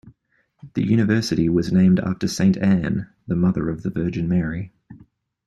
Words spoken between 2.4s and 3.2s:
Anne,